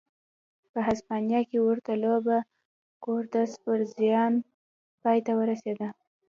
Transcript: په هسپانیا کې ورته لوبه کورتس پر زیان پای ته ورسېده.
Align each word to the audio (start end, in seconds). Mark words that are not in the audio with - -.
په 0.71 0.79
هسپانیا 0.87 1.41
کې 1.49 1.57
ورته 1.67 1.93
لوبه 2.03 2.37
کورتس 3.03 3.51
پر 3.63 3.79
زیان 3.95 4.33
پای 5.01 5.17
ته 5.25 5.31
ورسېده. 5.39 5.89